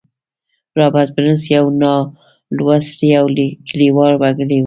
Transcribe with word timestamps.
رابرټ 0.79 1.09
برنس 1.15 1.41
يو 1.55 1.65
نالوستی 1.81 3.09
او 3.19 3.27
کليوال 3.67 4.13
وګړی 4.17 4.57
و. 4.59 4.59